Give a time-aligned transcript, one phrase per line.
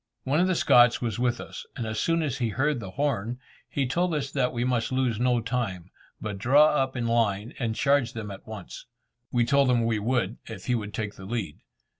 [0.23, 3.37] One of the Scots was with us, and as soon as he heard the horn,
[3.69, 7.75] he told us that we must lose no time, but draw up in line, and
[7.75, 8.87] charge them at once.
[9.31, 11.59] We told him we would, if he would take the lead.